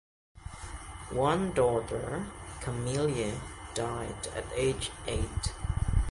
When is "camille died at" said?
2.59-4.45